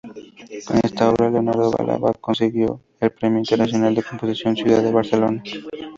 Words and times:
Con 0.65 0.77
esta 0.87 1.09
obra, 1.11 1.29
Leonardo 1.29 1.69
Balada 1.69 2.11
consiguió 2.19 2.81
el 2.99 3.11
Premio 3.11 3.37
internacional 3.37 3.93
de 3.93 4.01
composición 4.01 4.55
Ciudad 4.57 4.81
de 4.81 4.91
Barcelona. 4.91 5.43